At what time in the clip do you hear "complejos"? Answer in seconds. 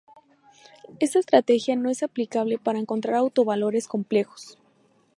3.87-4.57